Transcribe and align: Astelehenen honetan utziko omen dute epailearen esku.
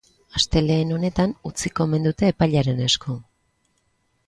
Astelehenen 0.37 0.93
honetan 0.95 1.35
utziko 1.51 1.87
omen 1.89 2.09
dute 2.09 2.33
epailearen 2.35 2.83
esku. 2.89 3.21